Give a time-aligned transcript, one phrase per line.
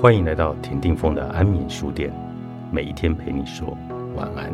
[0.00, 2.10] 欢迎来到田定峰的安眠书店，
[2.72, 3.76] 每一天陪你说
[4.16, 4.50] 晚安。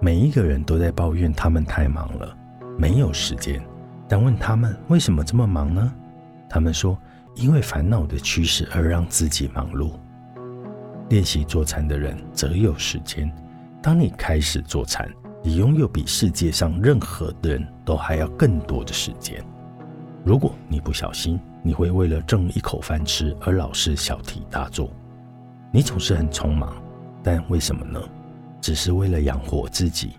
[0.00, 2.36] 每一个人都在抱怨他们太忙了，
[2.76, 3.64] 没有时间。
[4.08, 5.92] 但问他们为什么这么忙呢？
[6.50, 6.98] 他们说，
[7.36, 9.92] 因为烦恼的驱使而让自己忙碌。
[11.08, 13.30] 练习坐禅的人则有时间。
[13.82, 15.08] 当你开始坐禅，
[15.42, 19.40] 你拥有比世界上任何人都还要更多的时间。
[20.24, 24.90] 如果你不小心，你会为了挣一口饭吃而老是小题大做。
[25.70, 26.74] 你总是很匆忙，
[27.22, 28.00] 但为什么呢？
[28.60, 30.12] 只是为了养活自己。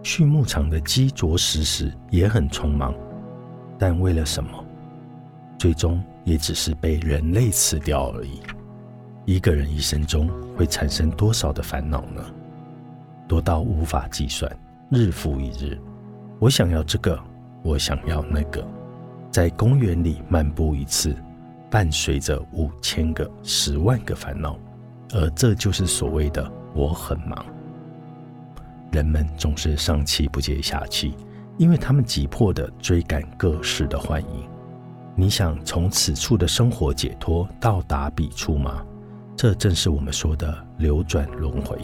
[0.00, 2.94] 畜牧场的鸡啄食时也很匆忙，
[3.76, 4.50] 但为了什么？
[5.58, 8.40] 最终也只是被人类吃掉而已。
[9.28, 10.26] 一个人一生中
[10.56, 12.24] 会产生多少的烦恼呢？
[13.28, 14.50] 多到无法计算，
[14.88, 15.78] 日复一日。
[16.38, 17.22] 我想要这个，
[17.62, 18.66] 我想要那个，
[19.30, 21.14] 在公园里漫步一次，
[21.70, 24.58] 伴随着五千个、十万个烦恼，
[25.12, 27.44] 而这就是所谓的“我很忙”。
[28.92, 31.14] 人们总是上气不接下气，
[31.58, 34.48] 因为他们急迫地追赶各式的欢迎。
[35.14, 38.82] 你想从此处的生活解脱，到达彼处吗？
[39.38, 41.78] 这正是我们说的流转轮回。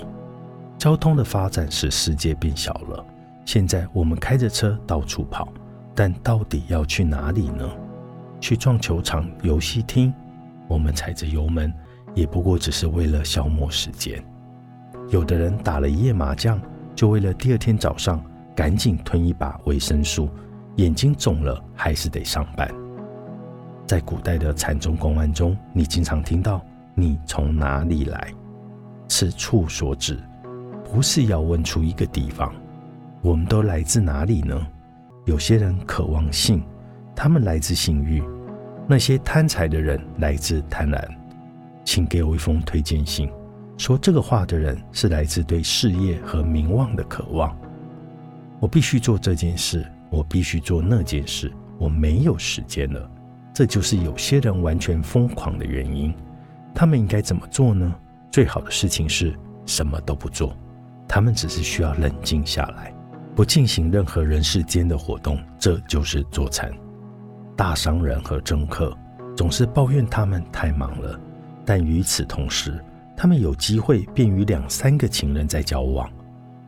[0.77, 3.07] 交通的发展使世界变小了。
[3.45, 5.47] 现在我们开着车到处跑，
[5.95, 7.65] 但到底要去哪里呢？
[8.41, 10.13] 去撞球场、游戏厅？
[10.67, 11.73] 我们踩着油门，
[12.13, 14.21] 也不过只是为了消磨时间。
[15.11, 16.61] 有的人打了一夜麻将，
[16.97, 18.21] 就为了第二天早上
[18.57, 20.29] 赶紧吞一把维生素，
[20.75, 22.69] 眼睛肿了还是得上班。
[23.87, 26.61] 在古代的禅宗公案中，你经常听到。
[26.95, 28.33] 你从哪里来？
[29.09, 30.19] 此处所指，
[30.85, 32.53] 不是要问出一个地方。
[33.21, 34.67] 我们都来自哪里呢？
[35.25, 36.63] 有些人渴望性，
[37.17, 38.23] 他们来自性欲；
[38.87, 41.03] 那些贪财的人来自贪婪。
[41.85, 43.31] 请给我一封推荐信。
[43.77, 47.57] 说这个话的人是来自对事业和名望的渴望。
[48.61, 53.11] 我必须做这件事，我必须做那件事，我没有时间了。
[53.53, 56.15] 这就是有些人完全疯狂的原因。
[56.75, 57.95] 他们应该怎么做呢？
[58.33, 59.33] 最好的事情是
[59.65, 60.57] 什么都不做，
[61.07, 62.93] 他们只是需要冷静下来，
[63.37, 66.73] 不进行任何人世间的活动，这就是坐禅。
[67.57, 68.93] 大商人和政客
[69.37, 71.19] 总是抱怨他们太忙了，
[71.65, 72.83] 但与此同时，
[73.17, 76.11] 他们有机会便与两三个情人在交往。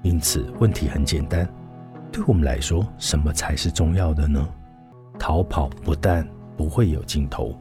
[0.03, 1.49] 因此，问题很简单：
[2.13, 4.49] 对我们来说，什么才是重要的呢？
[5.19, 6.25] 逃跑不但
[6.57, 7.59] 不会有尽头。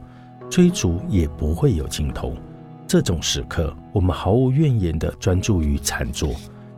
[0.50, 2.32] 追逐也不会有尽头。
[2.86, 6.34] 这种时刻，我们毫无怨言地专注于禅坐，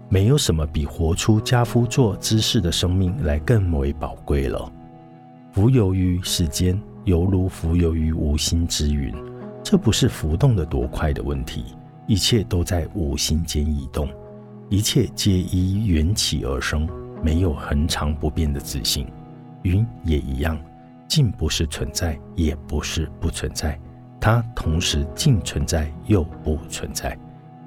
[0.09, 4.73] 没有什么比活出家夫坐姿势的生命来更为宝贵了。
[5.53, 9.15] 浮游于世间，犹如浮游于无心之云。
[9.63, 11.65] 这不是浮动的多快的问题，
[12.07, 14.09] 一切都在无心间移动，
[14.71, 16.89] 一切皆依缘起而生，
[17.23, 19.07] 没有恒常不变的自信。
[19.63, 20.59] 云也一样。
[21.09, 23.81] 既不是存在，也不是不存在，
[24.21, 27.19] 它同时既存在又不存在。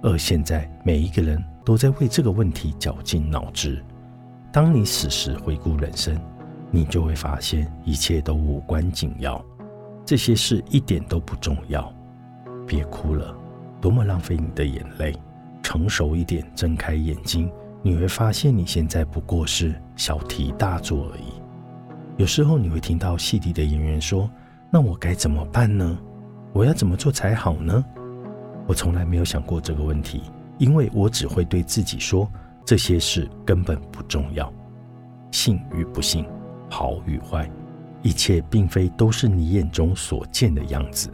[0.04, 3.84] 而现在，每一个人都在为这个问题绞尽脑汁。
[4.52, 6.16] 当你死时回顾人生，
[6.70, 9.44] 你就会发现一切都无关紧要，
[10.06, 11.92] 这些事一点都不重要。
[12.68, 13.36] 别哭了，
[13.82, 15.16] 多么浪费你的眼泪！
[15.64, 21.41] 成熟一点，睁开眼睛，你会发现你现在不过是小题大做而已。
[22.18, 24.30] 有时候你会听到戏里的演员说
[24.72, 25.98] ：“那我该怎么办呢？
[26.54, 27.84] 我要怎么做才好呢？”
[28.68, 30.22] 我从来没有想过这个问题，
[30.60, 32.30] 因为我只会对自己说
[32.64, 34.54] ：“这些事根本不重要。
[35.32, 36.26] 信与不信，
[36.70, 37.50] 好与坏，
[38.04, 41.10] 一切并非都是你眼中所见的样子，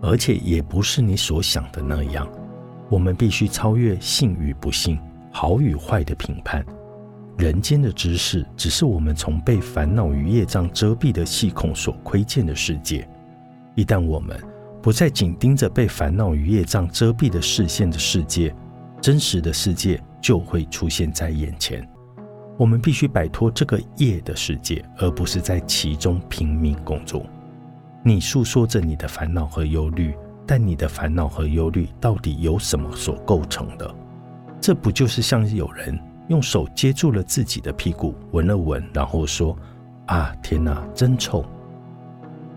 [0.00, 2.28] 而且也不是你所想的那样。
[2.90, 4.98] 我们必须超越信与不信、
[5.32, 6.64] 好与坏的评判。”
[7.36, 13.08] 人间的知识，只是我们从被烦恼与业障遮蔽的细孔所窥见的世界。
[13.74, 14.38] 一旦我们
[14.80, 18.54] 不再紧盯着被烦恼与业障遮蔽的视线的世界，
[19.00, 21.86] 真实的世界就会出现在眼前。
[22.56, 27.26] 我们必须摆脱这个业的世界，而不是在其中拼命工作。
[28.04, 30.14] 你诉说着你的烦恼和忧虑，
[30.46, 33.92] 但你的烦恼和忧虑到底由什么所构成的？
[34.60, 35.98] 这不就是像有人？
[36.28, 39.56] 用手接住了自己的屁股，闻了闻，然后说
[40.06, 41.44] ：“啊，天哪，真臭！”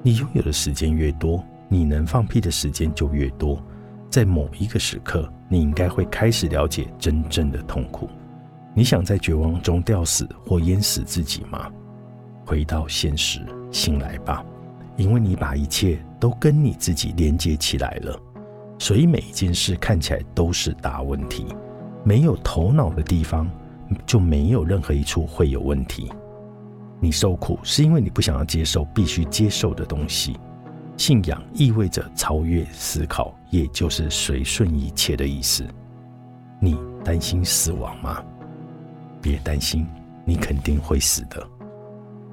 [0.01, 3.61] 你拥有的时间越多，你能放屁的时间就越多。
[4.09, 8.09] 在某一个时刻，你应该会开始了解真正的痛苦。
[8.73, 11.69] 你想在绝望中吊死或淹死自己吗？
[12.45, 14.45] 回到现实，醒来吧，
[14.95, 18.17] 因为你把一切都跟你自己连接起来了，
[18.79, 21.47] 所以每一件事看起来都是大问题。
[22.07, 23.51] 没有头脑的地方，
[24.05, 26.09] 就没有任何一处会有问题。
[27.01, 30.39] 你受苦是因为你不想要接受必须接受的东西。
[30.95, 35.67] 信仰意味着超越思考，也就是随顺一切的意思。
[36.61, 38.23] 你担心死亡吗？
[39.21, 39.85] 别担心，
[40.23, 41.45] 你肯定会死的。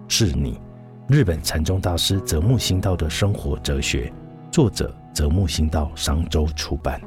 [0.07, 0.61] 是你，
[1.09, 4.13] 日本禅宗大师泽木星道的生活哲学，
[4.53, 7.01] 作者泽木星道，商周出版。